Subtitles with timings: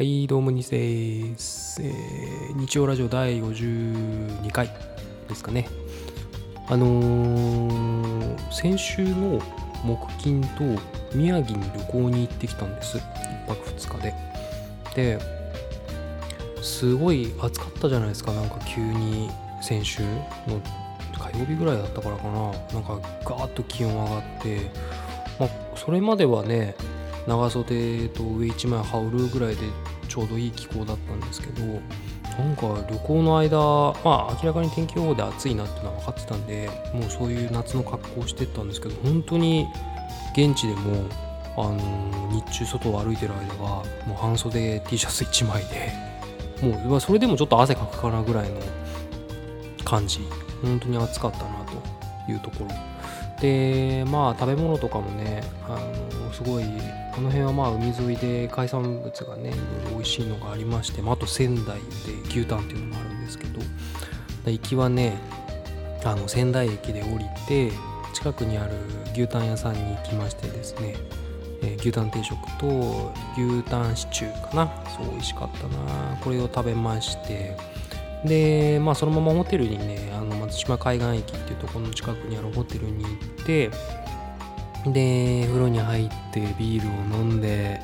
[0.00, 0.78] はい、どうも、にせ
[1.36, 4.70] す、えー、日曜ラジオ第52回
[5.28, 5.68] ですかね。
[6.68, 9.42] あのー、先週の
[9.84, 10.64] 木金と
[11.14, 12.96] 宮城に旅行に行ってきたんです。
[12.96, 14.14] 1泊2日で。
[14.94, 15.18] で、
[16.62, 19.28] すごい暑かったじゃないですか、なんか急に
[19.60, 20.02] 先週
[20.46, 20.62] の
[21.12, 22.50] 火曜日ぐらいだったからかな。
[22.72, 24.60] なんかガーッと気温上がって、
[25.38, 26.74] まあ、それまではね、
[27.26, 29.62] 長袖と上1枚羽織るぐらいで
[30.10, 33.58] ちょうどいい気候だったんですけどなんか旅行の間
[34.04, 39.66] まあ明らかに天気予報で暑いなっていうのは分かってたんでもうそういう夏の格好をしてったんですけど本当に
[40.32, 41.08] 現地でも
[41.56, 45.92] あの日中外を歩いてる間はもう半袖 T シャツ1枚で
[46.86, 48.60] もうそれでもちょっと汗かくかなぐらいの
[49.84, 50.20] 感じ。
[50.62, 51.44] 本当に暑かったな
[52.26, 52.70] というところ。
[53.40, 55.78] でまあ食べ物とかもねあ
[56.14, 56.64] のすごい
[57.14, 61.82] この辺はまあ海沿いで海産物がねいろいろ美味しいのがありまして、まあ、あと仙台で
[62.28, 63.60] 牛タンっていうのもあるんですけど
[64.50, 65.18] 行きはね
[66.04, 67.72] あの仙台駅で降りて
[68.14, 68.72] 近くにある
[69.12, 70.96] 牛タン屋さんに行きましてですね、
[71.62, 77.56] えー、牛タン定食と牛タンシチューかなそう美味しかったなこれを食べまして
[78.24, 83.70] でまあそのままホテルにねあの松島海岸駅っていうところの近くにあるホテルに行って
[84.86, 87.80] で風呂に入ってビールを飲んで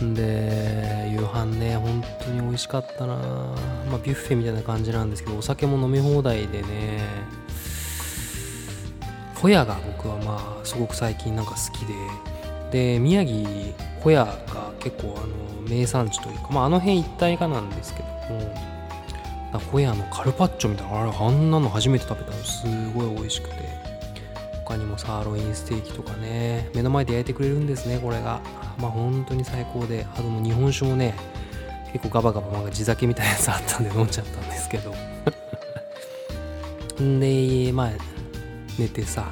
[0.00, 3.14] で夕飯ね本当に美味しかったな。
[3.14, 7.04] まあビュッフェみたいな感じなんですけどお酒も飲み放題でね
[9.36, 11.94] ホヤが僕はまあすごく最近なんか好きで。
[12.72, 13.46] で宮城
[14.00, 18.72] ホヤが結構あの名産地というかまああの辺一帯かなんですけども。
[19.58, 22.44] ホヤのカルパッチョみたいなあれあんなの初めて食べたの。
[22.44, 23.72] すごい美味しくて。
[24.64, 26.70] 他にもサーロインステーキとかね。
[26.74, 28.40] 目の前で焼いてくれるんですねこれが。
[28.78, 30.06] まあ本当に最高で。
[30.14, 31.14] あとも日本酒もね
[31.92, 34.94] 結構ガバガバまあ地酒みたいなやつあったんで飲んじゃったんですけど。
[37.20, 37.90] でまあ
[38.78, 39.26] 寝てさ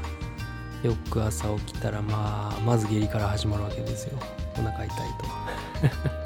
[0.83, 4.19] よく朝起きたらまあまず下痢から始まるわけですよ。
[4.59, 6.19] お腹痛いと。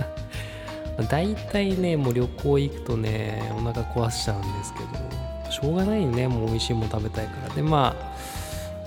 [1.02, 7.54] 大体ねもう旅行行くとねお腹壊しちゃうんですけどしょうがないねもう美味しいもの食べたいから。
[7.54, 8.14] でまあ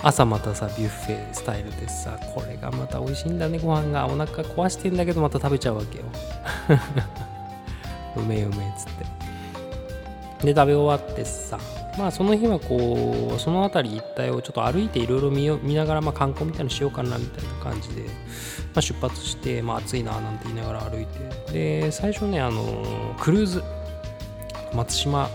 [0.00, 4.06] 朝またさビュッフェスタイルでさこれがまた美味しいんだねご飯が。
[4.06, 6.04] お腹壊してんだけどまた食べちゃうわけよ。
[8.16, 9.27] うめえうめえっつって。
[10.42, 11.58] で食べ終わってさ
[11.98, 18.10] まあその日はこうその辺り一帯をちょっと歩いていろいろ見ながらまあ観光みたいなのしようかなみたいな感じで、ま
[18.76, 21.52] あ、出発してまあ暑いななんて言いながら歩いて。
[21.52, 23.62] で最初ねあのクルーズ。
[24.74, 25.30] 松島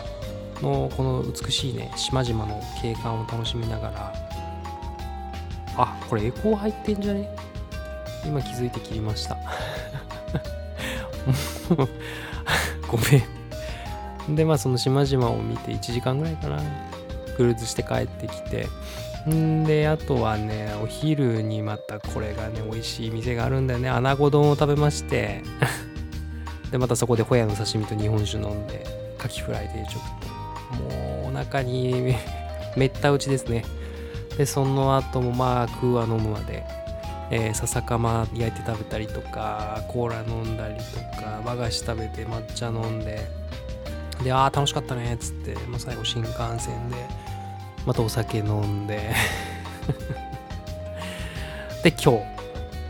[0.61, 4.13] のこの美しいね島々の景観を楽しみながら
[5.75, 7.27] あこれエコー入ってんじゃね？
[8.23, 9.37] 今気づいて切りました。
[12.87, 13.42] ごめん。
[14.29, 16.61] でまあその島々を見て1時間ぐらいかな。
[17.35, 18.67] クルーズして帰ってきて。
[19.29, 23.89] んであとはねお昼にまたこれがね美味しい店があるんだよね。
[23.89, 25.41] 穴子丼を食べまして。
[26.71, 28.85] でまたそこでホヤの刺身と日本酒飲んで
[29.17, 30.27] カキフライ定食と
[30.91, 32.15] もうお腹に
[32.75, 33.63] めった打ちですね。
[34.37, 36.65] でその後もまあ食うは飲むまで、
[37.29, 40.81] えー、笹かま焼いて食べたりとかコーラ飲んだりと
[41.21, 43.42] か和菓子食べて抹茶飲んで。
[44.23, 46.95] でああ楽しかったねっつって、まあ、最後新幹線で
[47.85, 49.13] またお酒飲んで。
[51.83, 52.33] で今日。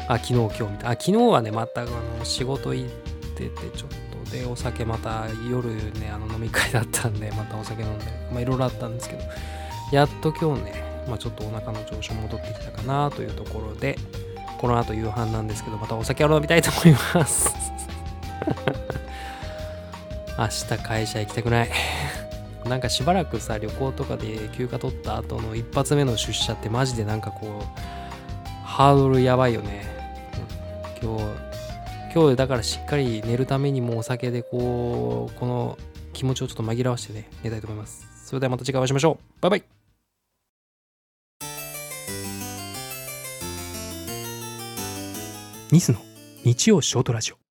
[0.05, 0.89] あ昨日今日みたいな。
[0.89, 1.91] あ昨日はねまたあの
[2.23, 2.89] 仕事行っ
[3.35, 3.89] ててちょっ
[4.25, 9.23] とでお酒また夜ねあの飲み会だったんでまたお酒飲んでまあいろいろあったんですけど。
[9.91, 13.97] やっと今日ねまあ、ちょっとお腹の調子戻ってきたかなというところで
[14.57, 17.53] この後夕飯なんですけどまたお酒を飲みたいと思います。
[20.37, 21.69] 明日会社行きたくない。
[22.65, 29.85] なんかしばらくさ旅行とかで休暇取った後の一発目の出社ってマジでなんかこうハードルやばいよね。
[31.01, 31.23] 今日
[32.15, 35.77] 今日だからしっかり寝るためにもお酒でこうこの
[36.13, 38.07] 気持ちをちょっと紛らわしてね寝たいと思います。
[38.25, 39.41] それではまた次回お会いしましょう。
[39.41, 39.63] バイバイ。
[45.71, 45.99] ニスの
[46.43, 47.42] 日曜ショートラジオ。